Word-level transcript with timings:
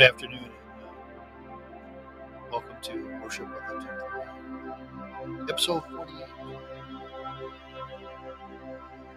Good 0.00 0.12
afternoon, 0.14 0.48
welcome 2.50 2.76
to 2.80 3.20
Worship 3.22 3.44
of 3.44 3.82
the 3.82 3.86
Day, 3.86 5.42
episode 5.50 5.82
48. 5.94 6.24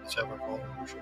Let's 0.02 0.16
have 0.16 0.26
our 0.26 0.38
call 0.40 0.60
worship. 0.78 1.00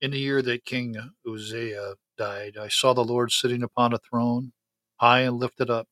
In 0.00 0.12
the 0.12 0.20
year 0.20 0.42
that 0.42 0.64
King 0.64 0.94
Uzziah 1.26 1.94
died, 2.16 2.56
I 2.56 2.68
saw 2.68 2.92
the 2.92 3.02
Lord 3.02 3.32
sitting 3.32 3.64
upon 3.64 3.92
a 3.92 3.98
throne, 3.98 4.52
high 4.98 5.22
and 5.22 5.40
lifted 5.40 5.68
up, 5.68 5.88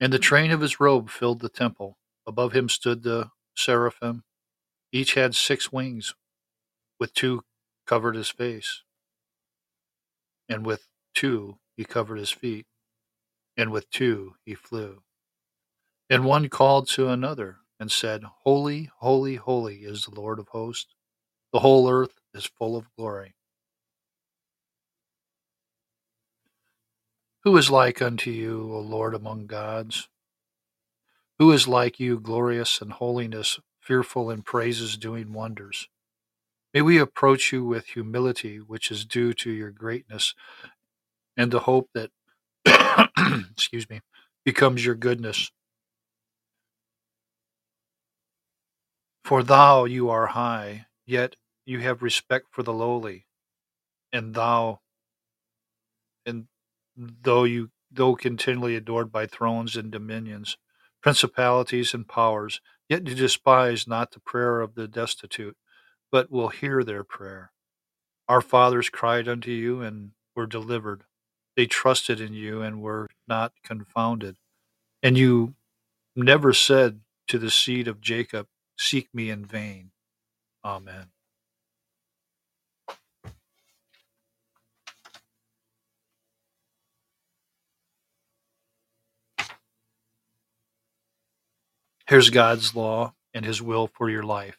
and 0.00 0.12
the 0.12 0.18
train 0.18 0.50
of 0.50 0.60
his 0.60 0.80
robe 0.80 1.08
filled 1.08 1.38
the 1.38 1.48
temple. 1.48 1.98
Above 2.26 2.52
him 2.52 2.68
stood 2.68 3.04
the 3.04 3.28
seraphim. 3.56 4.24
Each 4.90 5.14
had 5.14 5.36
six 5.36 5.70
wings. 5.70 6.16
With 6.98 7.14
two 7.14 7.42
covered 7.92 8.16
his 8.16 8.30
face, 8.30 8.82
and 10.48 10.66
with 10.66 10.86
two 11.14 11.58
he 11.76 11.84
covered 11.84 12.18
his 12.18 12.30
feet, 12.30 12.66
and 13.56 13.72
with 13.72 13.90
two 13.90 14.34
he 14.46 14.54
flew. 14.54 15.02
And 16.10 16.24
one 16.24 16.48
called 16.48 16.88
to 16.90 17.08
another 17.08 17.58
and 17.80 17.90
said, 17.92 18.22
Holy, 18.44 18.90
holy, 19.00 19.36
holy 19.36 19.78
is 19.78 20.04
the 20.06 20.20
Lord 20.20 20.38
of 20.38 20.48
hosts. 20.48 20.94
The 21.52 21.60
whole 21.60 21.90
earth 21.90 22.20
is 22.34 22.46
full 22.46 22.76
of 22.76 22.86
glory. 22.96 23.34
Who 27.44 27.56
is 27.56 27.70
like 27.70 28.02
unto 28.02 28.30
you, 28.30 28.72
O 28.74 28.80
Lord 28.80 29.14
among 29.14 29.46
gods? 29.48 30.08
Who 31.38 31.52
is 31.52 31.68
like 31.68 32.00
you, 32.00 32.20
glorious 32.20 32.80
in 32.82 32.90
holiness, 32.90 33.60
fearful 33.80 34.30
in 34.30 34.42
praises, 34.42 34.96
doing 34.96 35.32
wonders? 35.32 35.88
May 36.74 36.80
we 36.80 36.98
approach 36.98 37.52
you 37.52 37.64
with 37.64 37.86
humility, 37.86 38.58
which 38.58 38.90
is 38.90 39.04
due 39.04 39.34
to 39.34 39.50
your 39.50 39.70
greatness, 39.70 40.34
and 41.36 41.50
the 41.52 41.60
hope 41.60 41.90
that, 41.94 42.10
excuse 43.50 43.88
me, 43.90 44.00
becomes 44.44 44.84
your 44.84 44.94
goodness. 44.94 45.50
For 49.24 49.42
thou, 49.42 49.84
you 49.84 50.08
are 50.08 50.28
high, 50.28 50.86
yet 51.06 51.36
you 51.66 51.80
have 51.80 52.02
respect 52.02 52.46
for 52.50 52.62
the 52.62 52.72
lowly, 52.72 53.26
and 54.12 54.34
thou, 54.34 54.80
and 56.24 56.46
though 56.96 57.44
you, 57.44 57.70
though 57.90 58.14
continually 58.16 58.76
adored 58.76 59.12
by 59.12 59.26
thrones 59.26 59.76
and 59.76 59.90
dominions, 59.92 60.56
principalities 61.02 61.92
and 61.92 62.08
powers, 62.08 62.60
yet 62.88 63.06
you 63.06 63.14
despise 63.14 63.86
not 63.86 64.12
the 64.12 64.20
prayer 64.20 64.60
of 64.60 64.74
the 64.74 64.88
destitute 64.88 65.56
but 66.12 66.30
will 66.32 66.50
hear 66.50 66.84
their 66.84 67.04
prayer. 67.04 67.52
Our 68.28 68.40
fathers 68.42 68.90
cried 68.90 69.28
unto 69.28 69.50
you 69.50 69.82
and 69.82 70.12
were 70.36 70.46
delivered. 70.46 71.04
They 71.56 71.66
trusted 71.66 72.20
in 72.20 72.34
you 72.34 72.62
and 72.62 72.82
were 72.82 73.08
not 73.28 73.52
confounded. 73.64 74.36
And 75.02 75.18
you 75.18 75.54
never 76.16 76.52
said 76.52 77.00
to 77.28 77.38
the 77.38 77.50
seed 77.50 77.88
of 77.88 78.00
Jacob, 78.00 78.48
Seek 78.78 79.08
me 79.14 79.30
in 79.30 79.46
vain. 79.46 79.92
Amen. 80.64 81.08
Here's 92.08 92.30
God's 92.30 92.76
law 92.76 93.14
and 93.34 93.44
his 93.46 93.62
will 93.62 93.88
for 93.88 94.10
your 94.10 94.24
life. 94.24 94.58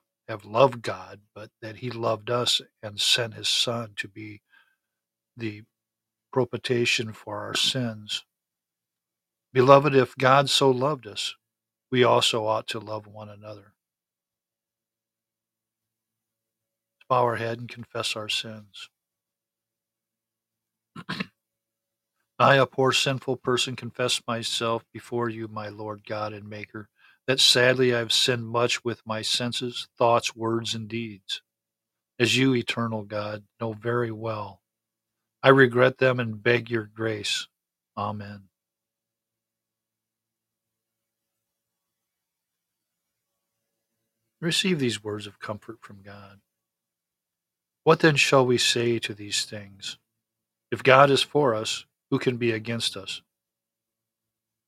have 0.31 0.45
loved 0.45 0.81
God, 0.81 1.19
but 1.35 1.49
that 1.61 1.77
he 1.77 1.91
loved 1.91 2.29
us 2.29 2.61
and 2.81 2.99
sent 2.99 3.33
his 3.33 3.49
Son 3.49 3.91
to 3.97 4.07
be 4.07 4.41
the 5.35 5.63
propitiation 6.31 7.11
for 7.13 7.39
our 7.39 7.53
sins. 7.53 8.23
Beloved, 9.53 9.93
if 9.93 10.15
God 10.15 10.49
so 10.49 10.71
loved 10.71 11.05
us, 11.05 11.35
we 11.91 12.05
also 12.05 12.45
ought 12.45 12.67
to 12.69 12.79
love 12.79 13.05
one 13.07 13.27
another. 13.27 13.73
Let's 16.95 17.07
bow 17.09 17.23
our 17.23 17.35
head 17.35 17.59
and 17.59 17.67
confess 17.67 18.15
our 18.15 18.29
sins. 18.29 18.89
I, 22.39 22.55
a 22.55 22.65
poor 22.65 22.93
sinful 22.93 23.37
person, 23.37 23.75
confess 23.75 24.21
myself 24.25 24.83
before 24.93 25.29
you, 25.29 25.49
my 25.49 25.67
Lord 25.67 26.05
God 26.07 26.31
and 26.31 26.49
Maker 26.49 26.87
that 27.27 27.39
sadly 27.39 27.93
I 27.93 27.99
have 27.99 28.11
sinned 28.13 28.47
much 28.47 28.83
with 28.83 29.05
my 29.05 29.21
senses, 29.21 29.87
thoughts, 29.97 30.35
words, 30.35 30.73
and 30.73 30.87
deeds. 30.87 31.41
As 32.19 32.37
you, 32.37 32.53
eternal 32.53 33.03
God, 33.03 33.43
know 33.59 33.73
very 33.73 34.11
well, 34.11 34.61
I 35.43 35.49
regret 35.49 35.97
them 35.97 36.19
and 36.19 36.41
beg 36.41 36.69
your 36.69 36.83
grace. 36.83 37.47
Amen. 37.97 38.43
Receive 44.39 44.79
these 44.79 45.03
words 45.03 45.27
of 45.27 45.39
comfort 45.39 45.77
from 45.81 46.01
God. 46.03 46.39
What 47.83 47.99
then 47.99 48.15
shall 48.15 48.45
we 48.45 48.57
say 48.57 48.99
to 48.99 49.13
these 49.13 49.45
things? 49.45 49.97
If 50.71 50.83
God 50.83 51.11
is 51.11 51.21
for 51.21 51.53
us, 51.53 51.85
who 52.09 52.19
can 52.19 52.37
be 52.37 52.51
against 52.51 52.95
us? 52.97 53.21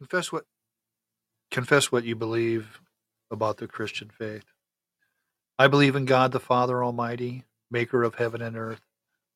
Confess 0.00 0.32
what 0.32 0.46
confess 1.50 1.92
what 1.92 2.04
you 2.04 2.16
believe 2.16 2.80
about 3.30 3.58
the 3.58 3.68
Christian 3.68 4.08
faith. 4.08 4.46
I 5.58 5.68
believe 5.68 5.94
in 5.94 6.06
God 6.06 6.32
the 6.32 6.40
Father 6.40 6.82
Almighty, 6.82 7.44
maker 7.70 8.02
of 8.02 8.14
heaven 8.14 8.40
and 8.40 8.56
earth. 8.56 8.80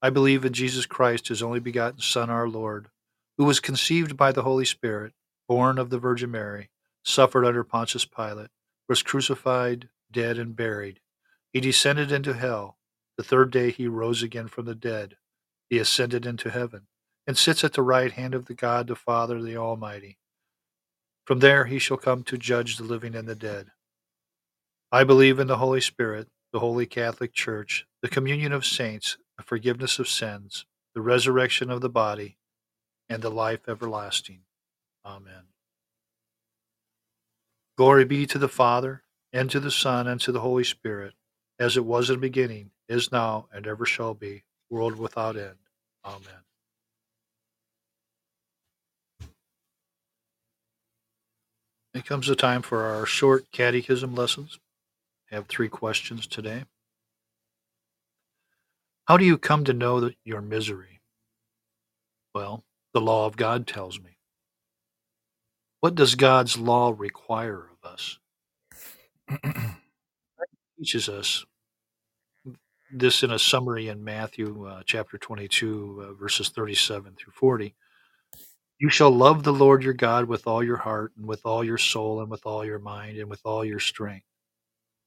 I 0.00 0.08
believe 0.08 0.42
in 0.42 0.54
Jesus 0.54 0.86
Christ, 0.86 1.28
his 1.28 1.42
only 1.42 1.60
begotten 1.60 2.00
Son, 2.00 2.30
our 2.30 2.48
Lord, 2.48 2.88
who 3.36 3.44
was 3.44 3.60
conceived 3.60 4.16
by 4.16 4.32
the 4.32 4.42
Holy 4.42 4.64
Spirit, 4.64 5.12
born 5.46 5.76
of 5.76 5.90
the 5.90 5.98
Virgin 5.98 6.30
Mary, 6.30 6.70
suffered 7.04 7.44
under 7.44 7.62
Pontius 7.62 8.06
Pilate, 8.06 8.48
was 8.88 9.02
crucified, 9.02 9.90
dead, 10.10 10.38
and 10.38 10.56
buried. 10.56 11.00
He 11.52 11.60
descended 11.60 12.10
into 12.10 12.32
hell. 12.32 12.78
The 13.18 13.22
third 13.22 13.50
day 13.50 13.70
he 13.70 13.86
rose 13.86 14.22
again 14.22 14.48
from 14.48 14.64
the 14.64 14.74
dead. 14.74 15.16
He 15.68 15.78
ascended 15.78 16.24
into 16.24 16.48
heaven, 16.48 16.86
and 17.26 17.36
sits 17.36 17.64
at 17.64 17.74
the 17.74 17.82
right 17.82 18.12
hand 18.12 18.34
of 18.34 18.46
the 18.46 18.54
God 18.54 18.86
the 18.86 18.96
Father, 18.96 19.42
the 19.42 19.58
Almighty. 19.58 20.16
From 21.24 21.38
there 21.38 21.64
he 21.64 21.78
shall 21.78 21.96
come 21.96 22.22
to 22.24 22.36
judge 22.36 22.76
the 22.76 22.84
living 22.84 23.14
and 23.14 23.26
the 23.26 23.34
dead. 23.34 23.68
I 24.92 25.04
believe 25.04 25.38
in 25.38 25.46
the 25.46 25.56
Holy 25.56 25.80
Spirit, 25.80 26.28
the 26.52 26.60
Holy 26.60 26.86
Catholic 26.86 27.32
Church, 27.32 27.86
the 28.02 28.08
communion 28.08 28.52
of 28.52 28.66
saints, 28.66 29.16
the 29.36 29.42
forgiveness 29.42 29.98
of 29.98 30.08
sins, 30.08 30.66
the 30.94 31.00
resurrection 31.00 31.70
of 31.70 31.80
the 31.80 31.88
body, 31.88 32.36
and 33.08 33.22
the 33.22 33.30
life 33.30 33.68
everlasting. 33.68 34.40
Amen. 35.04 35.48
Glory 37.76 38.04
be 38.04 38.26
to 38.26 38.38
the 38.38 38.48
Father, 38.48 39.02
and 39.32 39.50
to 39.50 39.58
the 39.58 39.70
Son, 39.70 40.06
and 40.06 40.20
to 40.20 40.30
the 40.30 40.40
Holy 40.40 40.62
Spirit, 40.62 41.14
as 41.58 41.76
it 41.76 41.84
was 41.84 42.08
in 42.08 42.16
the 42.16 42.20
beginning, 42.20 42.70
is 42.88 43.10
now, 43.10 43.48
and 43.52 43.66
ever 43.66 43.84
shall 43.84 44.14
be, 44.14 44.44
world 44.70 44.96
without 44.96 45.36
end. 45.36 45.58
Amen. 46.04 46.44
It 51.94 52.04
comes 52.06 52.26
the 52.26 52.34
time 52.34 52.62
for 52.62 52.84
our 52.84 53.06
short 53.06 53.50
catechism 53.52 54.14
lessons. 54.16 54.58
I 55.30 55.36
have 55.36 55.46
three 55.46 55.68
questions 55.68 56.26
today. 56.26 56.64
How 59.06 59.16
do 59.16 59.24
you 59.24 59.38
come 59.38 59.64
to 59.64 59.72
know 59.72 60.00
that 60.00 60.16
your 60.24 60.40
misery? 60.40 61.00
Well, 62.34 62.64
the 62.92 63.00
law 63.00 63.26
of 63.26 63.36
God 63.36 63.66
tells 63.66 64.00
me. 64.00 64.16
What 65.80 65.94
does 65.94 66.14
God's 66.14 66.58
law 66.58 66.94
require 66.96 67.68
of 67.70 67.90
us? 67.90 68.18
teaches 70.78 71.08
us 71.08 71.44
this 72.92 73.22
in 73.22 73.30
a 73.30 73.38
summary 73.38 73.88
in 73.88 74.02
Matthew 74.02 74.66
uh, 74.66 74.82
chapter 74.84 75.18
22, 75.18 76.06
uh, 76.08 76.12
verses 76.14 76.48
37 76.48 77.14
through 77.16 77.32
40. 77.32 77.74
You 78.78 78.90
shall 78.90 79.10
love 79.10 79.42
the 79.44 79.52
Lord 79.52 79.82
your 79.82 79.94
God 79.94 80.26
with 80.26 80.46
all 80.46 80.62
your 80.62 80.76
heart 80.76 81.12
and 81.16 81.26
with 81.26 81.46
all 81.46 81.62
your 81.64 81.78
soul 81.78 82.20
and 82.20 82.30
with 82.30 82.44
all 82.44 82.64
your 82.64 82.78
mind 82.78 83.18
and 83.18 83.30
with 83.30 83.40
all 83.44 83.64
your 83.64 83.78
strength. 83.78 84.26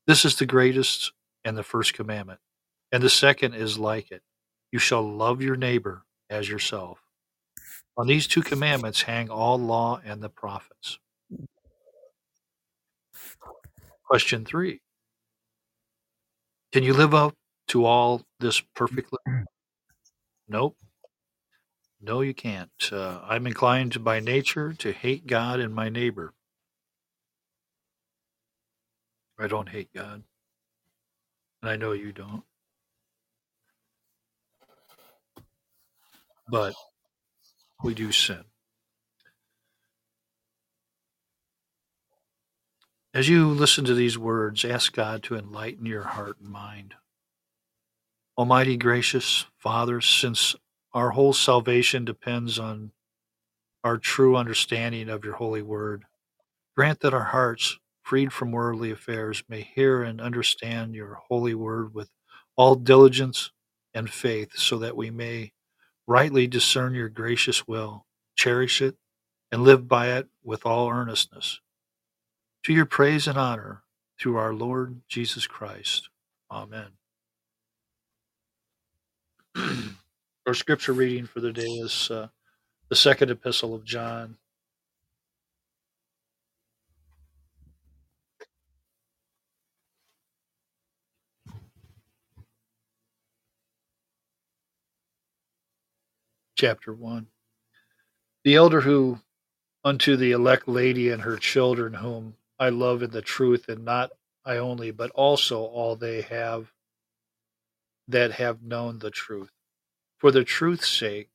This 0.08 0.24
is 0.24 0.38
the 0.38 0.46
greatest 0.46 1.12
and 1.44 1.58
the 1.58 1.64
first 1.64 1.94
commandment. 1.94 2.40
And 2.92 3.04
the 3.04 3.10
second 3.10 3.56
is 3.56 3.78
like 3.78 4.12
it. 4.12 4.22
You 4.72 4.80
shall 4.80 5.04
love 5.04 5.42
your 5.42 5.58
neighbor 5.58 6.04
as 6.30 6.48
yourself. 6.48 7.00
On 7.98 8.08
these 8.08 8.28
two 8.28 8.42
commandments 8.42 9.02
hang 9.02 9.30
all 9.30 9.60
law 9.60 10.00
and 10.06 10.22
the 10.22 10.30
prophets. 10.30 11.00
Question 14.04 14.46
three 14.46 14.80
Can 16.72 16.84
you 16.84 16.94
live 16.94 17.14
up 17.14 17.34
to 17.70 17.86
all 17.86 18.22
this 18.40 18.62
perfectly? 18.76 19.20
Nope. 20.50 20.78
No, 22.00 22.22
you 22.22 22.34
can't. 22.34 22.70
Uh, 22.92 23.22
I'm 23.24 23.48
inclined 23.48 24.04
by 24.04 24.20
nature 24.20 24.74
to 24.74 24.92
hate 24.92 25.26
God 25.26 25.60
and 25.60 25.74
my 25.74 25.90
neighbor. 25.90 26.34
I 29.40 29.48
don't 29.48 29.70
hate 29.70 29.90
God. 29.94 30.24
And 31.62 31.72
I 31.72 31.76
know 31.76 31.92
you 31.92 32.12
don't. 32.12 32.44
But 36.50 36.74
we 37.84 37.94
do 37.94 38.12
sin. 38.12 38.44
As 43.14 43.28
you 43.28 43.48
listen 43.48 43.86
to 43.86 43.96
these 43.96 44.18
words, 44.18 44.64
ask 44.64 44.94
God 44.94 45.24
to 45.24 45.36
enlighten 45.36 45.86
your 45.88 46.04
heart 46.04 46.38
and 46.40 46.50
mind. 46.50 46.94
Almighty 48.38 48.78
gracious 48.78 49.48
Father, 49.58 50.00
since 50.02 50.56
our 50.98 51.12
whole 51.12 51.32
salvation 51.32 52.06
depends 52.06 52.58
on 52.58 52.92
our 53.84 54.00
true 54.00 54.36
understanding 54.36 55.10
of 55.10 55.24
your 55.24 55.36
holy 55.36 55.62
word, 55.62 56.06
grant 56.76 57.02
that 57.02 57.14
our 57.14 57.26
hearts, 57.26 57.78
freed 58.02 58.34
from 58.34 58.52
worldly 58.52 58.90
affairs, 58.90 59.44
may 59.48 59.62
hear 59.62 60.02
and 60.02 60.20
understand 60.20 60.96
your 60.96 61.20
holy 61.30 61.54
word 61.54 61.94
with 61.94 62.10
all 62.56 62.74
diligence 62.74 63.52
and 63.94 64.10
faith, 64.10 64.58
so 64.58 64.80
that 64.80 64.98
we 64.98 65.12
may 65.12 65.52
rightly 66.08 66.48
discern 66.48 66.96
your 66.96 67.10
gracious 67.10 67.68
will, 67.68 68.08
cherish 68.36 68.82
it, 68.82 68.96
and 69.52 69.64
live 69.64 69.88
by 69.88 70.08
it 70.08 70.28
with 70.44 70.66
all 70.66 70.90
earnestness. 70.90 71.60
To 72.66 72.74
your 72.74 72.88
praise 72.88 73.28
and 73.28 73.38
honor, 73.38 73.84
through 74.20 74.38
our 74.38 74.52
Lord 74.52 75.02
Jesus 75.08 75.46
Christ. 75.46 76.10
Amen. 76.50 76.94
our 80.48 80.54
scripture 80.54 80.94
reading 80.94 81.28
for 81.28 81.42
the 81.42 81.52
day 81.52 81.68
is 81.68 82.10
uh, 82.10 82.30
the 82.88 82.96
second 82.96 83.30
epistle 83.30 83.76
of 83.76 83.84
John. 83.84 84.38
Chapter 96.56 96.94
1. 96.94 97.28
The 98.46 98.56
elder 98.56 98.80
who 98.80 99.20
unto 99.84 100.16
the 100.16 100.32
elect 100.32 100.70
lady 100.70 101.10
and 101.10 101.24
her 101.24 101.36
children, 101.36 101.94
whom 101.94 102.36
I 102.58 102.70
love 102.70 103.04
in 103.04 103.12
the 103.12 103.22
truth, 103.22 103.68
and 103.68 103.84
not 103.84 104.12
I 104.46 104.56
only, 104.56 104.92
but 104.92 105.12
also 105.12 105.66
all 105.66 105.98
they 105.98 106.22
have 106.22 106.72
that 108.08 108.32
have 108.32 108.64
known 108.64 109.00
the 109.00 109.12
truth. 109.12 109.52
For 110.18 110.32
the 110.32 110.44
truth's 110.44 110.90
sake, 110.90 111.30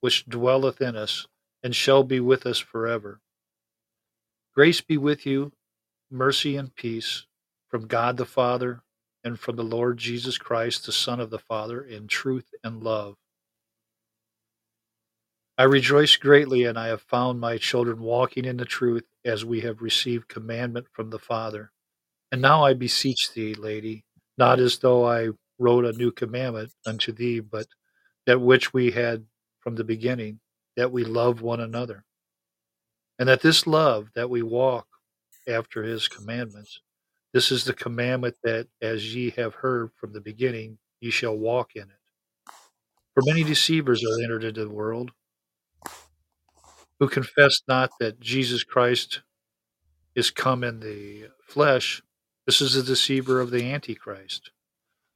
which 0.00 0.26
dwelleth 0.26 0.80
in 0.80 0.96
us, 0.96 1.26
and 1.62 1.76
shall 1.76 2.02
be 2.02 2.20
with 2.20 2.46
us 2.46 2.58
forever. 2.58 3.20
Grace 4.54 4.80
be 4.80 4.96
with 4.96 5.26
you, 5.26 5.52
mercy 6.10 6.56
and 6.56 6.74
peace 6.74 7.26
from 7.68 7.86
God 7.86 8.16
the 8.16 8.26
Father, 8.26 8.82
and 9.24 9.38
from 9.38 9.56
the 9.56 9.64
Lord 9.64 9.98
Jesus 9.98 10.38
Christ, 10.38 10.86
the 10.86 10.92
Son 10.92 11.20
of 11.20 11.30
the 11.30 11.38
Father, 11.38 11.82
in 11.82 12.08
truth 12.08 12.46
and 12.64 12.82
love. 12.82 13.16
I 15.56 15.64
rejoice 15.64 16.16
greatly, 16.16 16.64
and 16.64 16.78
I 16.78 16.88
have 16.88 17.02
found 17.02 17.38
my 17.38 17.58
children 17.58 18.00
walking 18.00 18.44
in 18.44 18.56
the 18.56 18.64
truth, 18.64 19.04
as 19.24 19.44
we 19.44 19.60
have 19.60 19.82
received 19.82 20.28
commandment 20.28 20.86
from 20.92 21.10
the 21.10 21.18
Father. 21.18 21.70
And 22.32 22.42
now 22.42 22.64
I 22.64 22.74
beseech 22.74 23.32
thee, 23.34 23.54
lady, 23.54 24.04
not 24.38 24.58
as 24.58 24.78
though 24.78 25.06
I 25.08 25.28
wrote 25.58 25.84
a 25.84 25.92
new 25.92 26.10
commandment 26.10 26.72
unto 26.86 27.12
thee, 27.12 27.40
but 27.40 27.66
that 28.26 28.40
which 28.40 28.72
we 28.72 28.90
had 28.90 29.24
from 29.60 29.76
the 29.76 29.84
beginning, 29.84 30.40
that 30.76 30.92
we 30.92 31.04
love 31.04 31.42
one 31.42 31.60
another. 31.60 32.04
And 33.18 33.28
that 33.28 33.42
this 33.42 33.66
love, 33.66 34.08
that 34.14 34.30
we 34.30 34.42
walk 34.42 34.86
after 35.48 35.82
his 35.82 36.08
commandments, 36.08 36.80
this 37.32 37.50
is 37.50 37.64
the 37.64 37.72
commandment 37.72 38.36
that 38.44 38.68
as 38.80 39.14
ye 39.14 39.30
have 39.30 39.54
heard 39.54 39.90
from 39.96 40.12
the 40.12 40.20
beginning, 40.20 40.78
ye 41.00 41.10
shall 41.10 41.36
walk 41.36 41.76
in 41.76 41.82
it. 41.82 42.52
For 43.14 43.22
many 43.26 43.44
deceivers 43.44 44.02
are 44.04 44.22
entered 44.22 44.44
into 44.44 44.64
the 44.64 44.70
world, 44.70 45.12
who 46.98 47.08
confess 47.08 47.62
not 47.68 47.90
that 48.00 48.20
Jesus 48.20 48.64
Christ 48.64 49.22
is 50.14 50.30
come 50.30 50.62
in 50.64 50.80
the 50.80 51.28
flesh, 51.46 52.02
this 52.46 52.60
is 52.60 52.74
the 52.74 52.82
deceiver 52.82 53.40
of 53.40 53.50
the 53.50 53.72
Antichrist. 53.72 54.50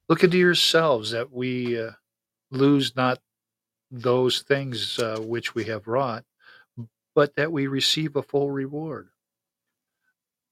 Look 0.08 0.22
into 0.22 0.38
yourselves 0.38 1.10
that 1.10 1.32
we 1.32 1.80
uh, 1.80 1.92
lose 2.56 2.96
not 2.96 3.20
those 3.90 4.42
things 4.42 4.98
uh, 4.98 5.18
which 5.20 5.54
we 5.54 5.64
have 5.64 5.86
wrought, 5.86 6.24
but 7.14 7.36
that 7.36 7.52
we 7.52 7.66
receive 7.66 8.16
a 8.16 8.22
full 8.22 8.50
reward. 8.50 9.08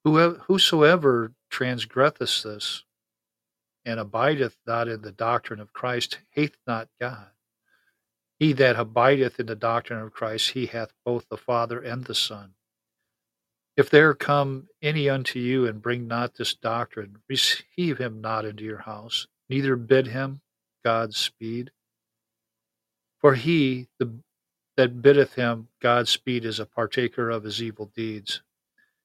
Whosoever 0.05 1.33
transgresseth 1.51 2.43
this 2.43 2.85
and 3.85 3.99
abideth 3.99 4.57
not 4.67 4.89
in 4.89 5.03
the 5.03 5.13
doctrine 5.13 5.61
of 5.61 5.73
Christ 5.73 6.19
hateth 6.31 6.59
not 6.67 6.89
God. 7.01 7.29
He 8.39 8.53
that 8.55 8.77
abideth 8.77 9.41
in 9.41 9.47
the 9.47 9.57
doctrine 9.57 10.01
of 10.01 10.13
Christ, 10.13 10.51
he 10.51 10.67
hath 10.67 10.93
both 11.05 11.29
the 11.29 11.37
Father 11.37 11.81
and 11.81 12.05
the 12.05 12.15
Son. 12.15 12.55
If 13.77 13.91
there 13.91 14.15
come 14.15 14.69
any 14.83 15.09
unto 15.09 15.39
you 15.39 15.67
and 15.67 15.83
bring 15.83 16.07
not 16.07 16.35
this 16.35 16.55
doctrine, 16.55 17.19
receive 17.29 17.99
him 17.99 18.21
not 18.21 18.45
into 18.45 18.65
your 18.65 18.79
house, 18.79 19.27
neither 19.49 19.77
bid 19.77 20.09
him 20.09 20.41
God 20.85 21.15
speed. 21.15 21.71
For 23.25 23.37
he 23.37 23.89
the, 23.99 24.21
that 24.77 25.01
biddeth 25.01 25.33
him 25.33 25.69
God 25.81 26.09
speed 26.09 26.45
is 26.45 26.61
a 26.61 26.67
partaker 26.67 27.31
of 27.31 27.45
his 27.45 27.63
evil 27.63 27.91
deeds. 27.97 28.43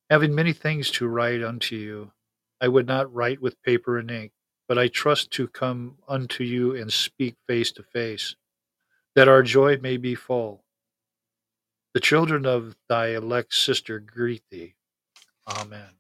Having 0.10 0.36
many 0.36 0.52
things 0.52 0.92
to 0.92 1.08
write 1.08 1.42
unto 1.42 1.78
you, 1.78 2.12
I 2.60 2.68
would 2.68 2.86
not 2.86 3.14
write 3.14 3.42
with 3.42 3.64
paper 3.64 3.98
and 3.98 4.12
ink, 4.12 4.34
but 4.68 4.78
I 4.78 4.90
trust 4.90 5.32
to 5.32 5.48
come 5.48 6.00
unto 6.06 6.44
you 6.44 6.76
and 6.76 6.92
speak 6.92 7.38
face 7.48 7.72
to 7.72 7.84
face 7.84 8.36
that 9.16 9.30
our 9.30 9.42
joy 9.42 9.78
may 9.78 9.96
be 9.96 10.16
full. 10.16 10.66
The 11.94 12.02
children 12.02 12.46
of 12.46 12.76
thy 12.90 13.16
elect 13.16 13.54
sister 13.54 14.00
greet 14.00 14.44
thee. 14.52 14.76
Amen. 15.48 15.99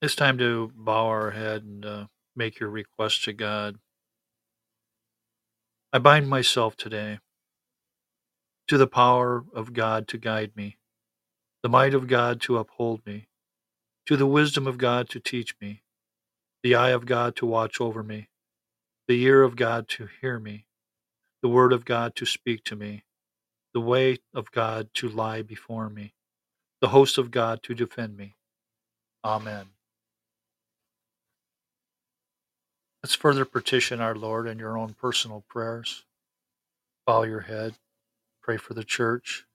It's 0.00 0.14
time 0.14 0.38
to 0.38 0.70
bow 0.76 1.08
our 1.08 1.32
head 1.32 1.64
and 1.64 1.84
uh, 1.84 2.06
make 2.36 2.60
your 2.60 2.70
request 2.70 3.24
to 3.24 3.32
God. 3.32 3.78
I 5.92 5.98
bind 5.98 6.28
myself 6.28 6.76
today 6.76 7.18
to 8.68 8.78
the 8.78 8.86
power 8.86 9.44
of 9.54 9.72
God 9.74 10.08
to 10.08 10.18
guide 10.18 10.52
me, 10.56 10.78
the 11.62 11.68
might 11.68 11.94
of 11.94 12.08
God 12.08 12.40
to 12.42 12.58
uphold 12.58 13.06
me, 13.06 13.28
to 14.06 14.16
the 14.16 14.26
wisdom 14.26 14.66
of 14.66 14.78
God 14.78 15.08
to 15.10 15.20
teach 15.20 15.54
me, 15.60 15.82
the 16.62 16.74
eye 16.74 16.90
of 16.90 17.06
God 17.06 17.36
to 17.36 17.46
watch 17.46 17.80
over 17.80 18.02
me, 18.02 18.28
the 19.08 19.22
ear 19.24 19.42
of 19.42 19.56
God 19.56 19.88
to 19.90 20.08
hear 20.20 20.38
me, 20.38 20.66
the 21.42 21.48
word 21.50 21.72
of 21.72 21.84
God 21.84 22.16
to 22.16 22.26
speak 22.26 22.64
to 22.64 22.76
me, 22.76 23.04
the 23.74 23.80
way 23.80 24.18
of 24.34 24.50
God 24.52 24.90
to 24.94 25.08
lie 25.08 25.42
before 25.42 25.90
me, 25.90 26.14
the 26.80 26.88
host 26.88 27.18
of 27.18 27.30
God 27.30 27.62
to 27.64 27.74
defend 27.74 28.16
me. 28.16 28.36
Amen. 29.24 29.66
Let's 33.02 33.14
further 33.14 33.46
petition 33.46 34.00
our 34.00 34.14
Lord 34.14 34.46
in 34.46 34.58
your 34.58 34.76
own 34.76 34.92
personal 34.92 35.42
prayers. 35.48 36.04
Bow 37.06 37.22
your 37.22 37.40
head. 37.40 37.74
Pray 38.42 38.58
for 38.58 38.74
the 38.74 38.84
church. 38.84 39.46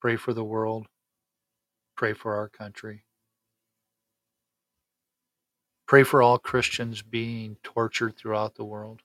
Pray 0.00 0.14
for 0.14 0.32
the 0.32 0.44
world. 0.44 0.86
Pray 1.96 2.12
for 2.12 2.36
our 2.36 2.48
country. 2.48 3.02
Pray 5.86 6.04
for 6.04 6.22
all 6.22 6.38
Christians 6.38 7.02
being 7.02 7.56
tortured 7.64 8.16
throughout 8.16 8.54
the 8.54 8.64
world. 8.64 9.02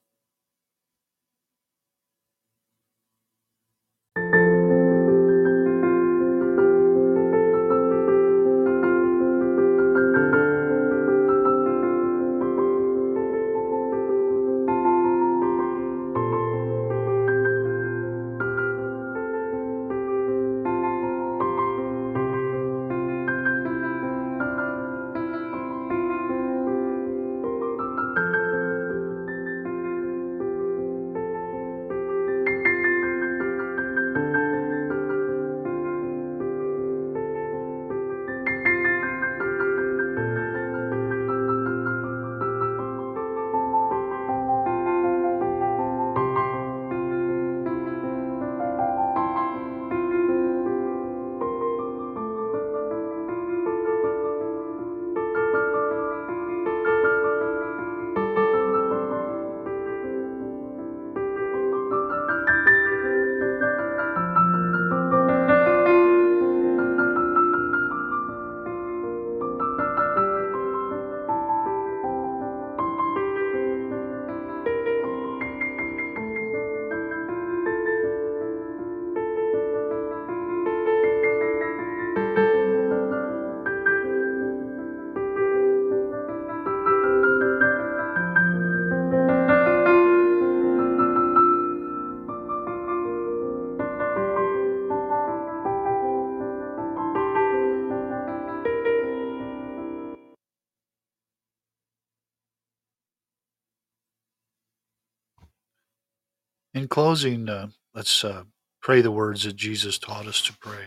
In 106.88 106.90
closing, 106.90 107.50
uh, 107.50 107.68
let's 107.94 108.24
uh, 108.24 108.44
pray 108.80 109.02
the 109.02 109.10
words 109.10 109.42
that 109.42 109.56
Jesus 109.56 109.98
taught 109.98 110.26
us 110.26 110.40
to 110.40 110.56
pray. 110.56 110.86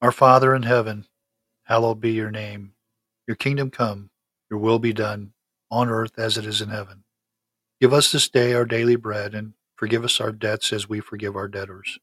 Our 0.00 0.12
Father 0.12 0.54
in 0.54 0.62
heaven, 0.62 1.06
hallowed 1.64 2.00
be 2.00 2.12
your 2.12 2.30
name. 2.30 2.74
Your 3.26 3.34
kingdom 3.34 3.72
come, 3.72 4.10
your 4.48 4.60
will 4.60 4.78
be 4.78 4.92
done, 4.92 5.32
on 5.68 5.88
earth 5.88 6.16
as 6.16 6.38
it 6.38 6.46
is 6.46 6.60
in 6.60 6.68
heaven. 6.68 7.02
Give 7.80 7.92
us 7.92 8.12
this 8.12 8.28
day 8.28 8.54
our 8.54 8.64
daily 8.64 8.94
bread, 8.94 9.34
and 9.34 9.54
forgive 9.74 10.04
us 10.04 10.20
our 10.20 10.30
debts 10.30 10.72
as 10.72 10.88
we 10.88 11.00
forgive 11.00 11.34
our 11.34 11.48
debtors. 11.48 11.98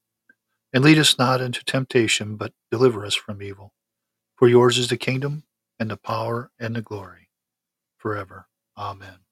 And 0.74 0.84
lead 0.84 1.00
us 1.00 1.17
not 1.17 1.39
into 1.39 1.63
temptation, 1.63 2.36
but 2.36 2.51
deliver 2.69 3.05
us 3.05 3.15
from 3.15 3.41
evil. 3.41 3.72
For 4.36 4.50
yours 4.50 4.77
is 4.77 4.89
the 4.89 4.98
kingdom, 4.98 5.43
and 5.79 5.89
the 5.89 5.96
power, 5.96 6.51
and 6.60 6.75
the 6.75 6.81
glory, 6.81 7.29
forever. 7.98 8.50
Amen. 8.77 9.26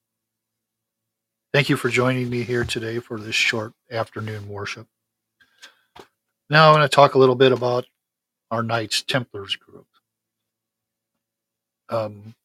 Thank 1.55 1.69
you 1.69 1.77
for 1.77 1.87
joining 1.87 2.29
me 2.29 2.43
here 2.43 2.65
today 2.65 2.99
for 2.99 3.17
this 3.17 3.33
short 3.33 3.71
afternoon 3.89 4.49
worship. 4.49 4.87
Now, 6.49 6.67
I 6.67 6.71
want 6.73 6.83
to 6.83 6.93
talk 6.93 7.13
a 7.13 7.17
little 7.17 7.35
bit 7.35 7.53
about 7.53 7.85
our 8.51 8.61
Knights 8.61 9.01
Templars 9.03 9.55
group. 9.55 9.87
Um, 11.87 12.35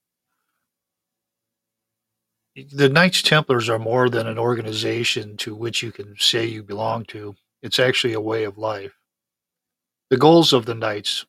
the 2.55 2.89
Knights 2.89 3.23
Templars 3.23 3.69
are 3.69 3.81
more 3.81 4.09
than 4.09 4.29
an 4.29 4.39
organization 4.39 5.37
to 5.39 5.57
which 5.57 5.83
you 5.83 5.91
can 5.91 6.15
say 6.17 6.47
you 6.47 6.63
belong 6.63 7.05
to, 7.07 7.35
it's 7.65 7.81
actually 7.81 8.13
a 8.13 8.21
way 8.21 8.45
of 8.45 8.59
life. 8.59 8.95
The 10.11 10.19
goals 10.19 10.53
of 10.53 10.67
the 10.67 10.77
Knights 10.77 11.27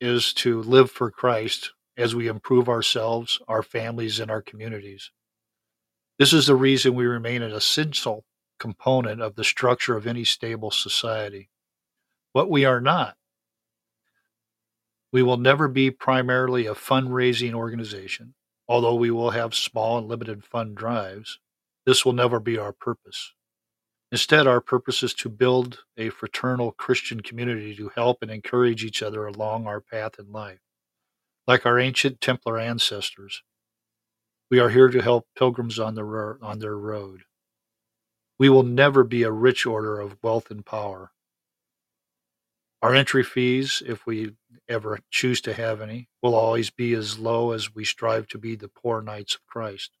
is 0.00 0.32
to 0.32 0.60
live 0.62 0.90
for 0.90 1.12
Christ 1.12 1.70
as 1.96 2.16
we 2.16 2.26
improve 2.26 2.68
ourselves, 2.68 3.38
our 3.46 3.62
families, 3.62 4.18
and 4.18 4.28
our 4.28 4.42
communities. 4.42 5.12
This 6.20 6.34
is 6.34 6.46
the 6.46 6.54
reason 6.54 6.94
we 6.94 7.06
remain 7.06 7.40
an 7.40 7.52
essential 7.52 8.26
component 8.58 9.22
of 9.22 9.36
the 9.36 9.42
structure 9.42 9.96
of 9.96 10.06
any 10.06 10.22
stable 10.22 10.70
society. 10.70 11.48
What 12.34 12.50
we 12.50 12.66
are 12.66 12.82
not. 12.82 13.16
We 15.14 15.22
will 15.22 15.38
never 15.38 15.66
be 15.66 15.90
primarily 15.90 16.66
a 16.66 16.74
fundraising 16.74 17.54
organization, 17.54 18.34
although 18.68 18.96
we 18.96 19.10
will 19.10 19.30
have 19.30 19.54
small 19.54 19.96
and 19.96 20.08
limited 20.08 20.44
fund 20.44 20.76
drives. 20.76 21.38
This 21.86 22.04
will 22.04 22.12
never 22.12 22.38
be 22.38 22.58
our 22.58 22.74
purpose. 22.74 23.32
Instead, 24.12 24.46
our 24.46 24.60
purpose 24.60 25.02
is 25.02 25.14
to 25.14 25.30
build 25.30 25.84
a 25.96 26.10
fraternal 26.10 26.72
Christian 26.72 27.22
community 27.22 27.74
to 27.76 27.92
help 27.96 28.18
and 28.20 28.30
encourage 28.30 28.84
each 28.84 29.02
other 29.02 29.24
along 29.26 29.66
our 29.66 29.80
path 29.80 30.18
in 30.18 30.30
life. 30.30 30.60
Like 31.46 31.64
our 31.64 31.78
ancient 31.78 32.20
Templar 32.20 32.58
ancestors, 32.58 33.42
we 34.50 34.60
are 34.60 34.70
here 34.70 34.88
to 34.88 35.02
help 35.02 35.26
pilgrims 35.36 35.78
on, 35.78 35.94
the 35.94 36.04
ro- 36.04 36.38
on 36.42 36.58
their 36.60 36.76
road. 36.76 37.22
We 38.38 38.48
will 38.48 38.64
never 38.64 39.04
be 39.04 39.22
a 39.24 39.32
rich 39.32 39.66
order 39.66 40.00
of 40.00 40.18
wealth 40.22 40.50
and 40.50 40.66
power. 40.66 41.12
Our 42.82 42.94
entry 42.94 43.24
fees, 43.24 43.82
if 43.86 44.06
we 44.06 44.36
ever 44.68 45.00
choose 45.10 45.42
to 45.42 45.54
have 45.54 45.82
any, 45.82 46.08
will 46.22 46.34
always 46.34 46.70
be 46.70 46.94
as 46.94 47.18
low 47.18 47.52
as 47.52 47.74
we 47.74 47.84
strive 47.84 48.28
to 48.28 48.38
be 48.38 48.56
the 48.56 48.68
poor 48.68 49.02
knights 49.02 49.34
of 49.34 49.46
Christ. 49.46 49.92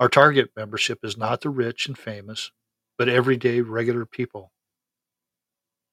Our 0.00 0.08
target 0.08 0.50
membership 0.56 1.00
is 1.04 1.18
not 1.18 1.42
the 1.42 1.50
rich 1.50 1.88
and 1.88 1.98
famous, 1.98 2.52
but 2.98 3.10
everyday 3.10 3.60
regular 3.62 4.06
people. 4.06 4.53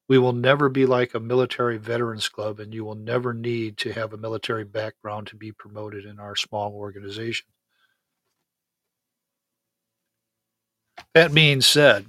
We 0.10 0.17
will 0.17 0.34
never 0.34 0.67
be 0.67 0.86
like 0.86 1.13
a 1.13 1.20
military 1.20 1.77
veterans 1.77 2.27
club, 2.27 2.60
and 2.60 2.74
you 2.74 2.84
will 2.84 2.96
never 2.96 3.34
need 3.34 3.77
to 3.77 3.93
have 3.93 4.13
a 4.13 4.17
military 4.17 4.65
background 4.65 5.27
to 5.27 5.38
be 5.38 5.51
promoted 5.51 6.05
in 6.05 6.20
our 6.20 6.36
small 6.36 6.74
organization. 6.74 7.48
That 11.13 11.34
being 11.34 11.62
said, 11.62 12.08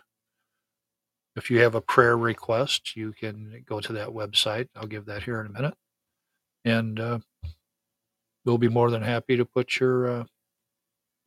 If 1.37 1.51
you 1.51 1.61
have 1.61 1.75
a 1.75 1.81
prayer 1.81 2.19
request, 2.19 2.95
you 2.95 3.15
can 3.15 3.65
go 3.65 3.81
to 3.81 3.95
that 3.95 4.09
website. 4.09 4.69
I'll 4.77 4.89
give 4.89 5.07
that 5.07 5.23
here 5.23 5.41
in 5.41 5.47
a 5.47 5.53
minute. 5.53 5.75
And 6.67 7.01
uh, 7.01 7.19
we'll 8.49 8.59
be 8.59 8.69
more 8.69 8.91
than 8.91 9.03
happy 9.03 9.39
to 9.39 9.47
put 9.47 9.81
your 9.81 10.09
uh, 10.11 10.25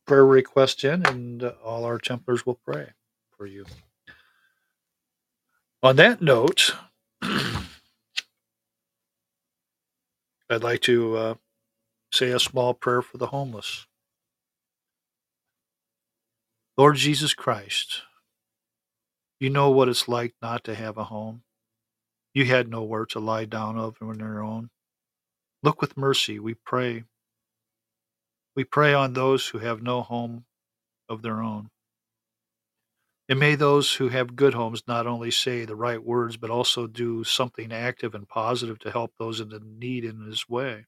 prayer 0.06 0.26
request 0.26 0.84
in, 0.84 1.06
and 1.06 1.42
uh, 1.44 1.52
all 1.64 1.84
our 1.84 1.98
Templars 1.98 2.44
will 2.46 2.58
pray 2.66 2.88
for 3.36 3.46
you. 3.46 3.64
On 5.82 5.96
that 5.96 6.22
note, 6.22 6.74
I'd 7.22 7.72
like 10.62 10.80
to 10.82 11.16
uh, 11.16 11.34
say 12.12 12.30
a 12.30 12.40
small 12.40 12.74
prayer 12.74 13.02
for 13.02 13.18
the 13.18 13.28
homeless. 13.28 13.86
Lord 16.78 16.96
Jesus 16.96 17.34
Christ, 17.34 18.02
you 19.40 19.50
know 19.50 19.70
what 19.70 19.88
it's 19.88 20.08
like 20.08 20.34
not 20.42 20.64
to 20.64 20.74
have 20.74 20.96
a 20.98 21.04
home. 21.04 21.42
You 22.34 22.44
had 22.46 22.68
nowhere 22.68 23.06
to 23.06 23.18
lie 23.20 23.44
down 23.46 23.76
of 23.78 23.96
on 24.00 24.18
your 24.20 24.42
own. 24.42 24.70
Look 25.62 25.80
with 25.80 25.96
mercy, 25.96 26.38
we 26.38 26.54
pray. 26.54 27.04
We 28.54 28.64
pray 28.64 28.92
on 28.94 29.12
those 29.12 29.46
who 29.46 29.58
have 29.58 29.82
no 29.82 30.02
home 30.02 30.44
of 31.08 31.22
their 31.22 31.40
own. 31.42 31.70
And 33.28 33.40
may 33.40 33.54
those 33.54 33.94
who 33.94 34.08
have 34.08 34.36
good 34.36 34.52
homes 34.52 34.82
not 34.86 35.06
only 35.06 35.30
say 35.30 35.64
the 35.64 35.76
right 35.76 36.02
words, 36.02 36.36
but 36.36 36.50
also 36.50 36.86
do 36.86 37.24
something 37.24 37.72
active 37.72 38.14
and 38.14 38.28
positive 38.28 38.78
to 38.80 38.90
help 38.90 39.12
those 39.18 39.40
in 39.40 39.78
need 39.78 40.04
in 40.04 40.28
this 40.28 40.48
way. 40.48 40.86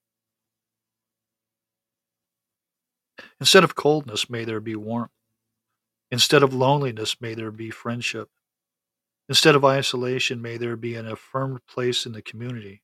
Instead 3.41 3.65
of 3.65 3.75
coldness, 3.75 4.29
may 4.29 4.45
there 4.45 4.61
be 4.61 4.77
warmth. 4.77 5.11
Instead 6.11 6.43
of 6.43 6.53
loneliness, 6.53 7.21
may 7.21 7.35
there 7.35 7.51
be 7.51 7.71
friendship. 7.71 8.29
Instead 9.29 9.55
of 9.55 9.65
isolation, 9.65 10.43
may 10.43 10.57
there 10.59 10.77
be 10.77 10.97
an 10.97 11.07
affirmed 11.07 11.61
place 11.67 12.05
in 12.05 12.13
the 12.13 12.23
community. 12.23 12.83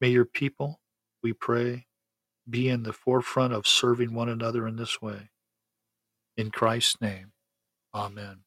May 0.00 0.08
your 0.08 0.24
people, 0.24 0.80
we 1.22 1.32
pray, 1.32 1.86
be 2.50 2.68
in 2.68 2.82
the 2.82 2.92
forefront 2.92 3.52
of 3.52 3.66
serving 3.66 4.14
one 4.14 4.28
another 4.28 4.66
in 4.66 4.76
this 4.76 5.00
way. 5.00 5.30
In 6.36 6.50
Christ's 6.50 7.00
name, 7.00 7.32
amen. 7.94 8.40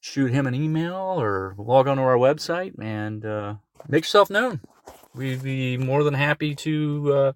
shoot 0.00 0.30
him 0.30 0.46
an 0.46 0.54
email 0.54 0.94
or 0.94 1.54
log 1.56 1.88
on 1.88 1.96
to 1.96 2.02
our 2.02 2.16
website 2.16 2.78
and 2.78 3.24
uh, 3.24 3.54
make 3.88 4.04
yourself 4.04 4.28
known 4.28 4.60
we'd 5.14 5.42
be 5.42 5.78
more 5.78 6.02
than 6.02 6.12
happy 6.12 6.54
to 6.56 7.32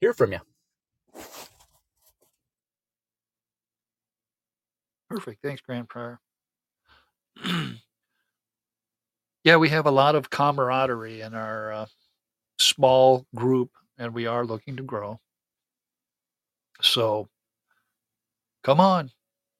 hear 0.00 0.14
from 0.14 0.32
you. 0.32 0.40
Perfect. 5.12 5.42
Thanks, 5.42 5.60
Grand 5.60 5.88
Prior. 5.88 6.20
yeah, 9.44 9.56
we 9.56 9.68
have 9.68 9.86
a 9.86 9.90
lot 9.90 10.14
of 10.14 10.30
camaraderie 10.30 11.20
in 11.20 11.34
our 11.34 11.72
uh, 11.72 11.86
small 12.58 13.26
group, 13.34 13.70
and 13.98 14.14
we 14.14 14.26
are 14.26 14.46
looking 14.46 14.76
to 14.76 14.82
grow. 14.82 15.20
So 16.80 17.28
come 18.64 18.80
on, 18.80 19.10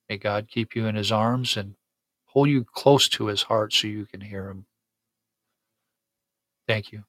May 0.08 0.16
God 0.16 0.48
keep 0.48 0.74
you 0.74 0.86
in 0.86 0.94
his 0.94 1.12
arms 1.12 1.56
and 1.56 1.74
hold 2.32 2.48
you 2.48 2.64
close 2.64 3.08
to 3.10 3.26
his 3.26 3.42
heart 3.42 3.72
so 3.72 3.88
you 3.88 4.06
can 4.06 4.20
hear 4.20 4.48
him. 4.48 4.66
Thank 6.66 6.92
you. 6.92 7.04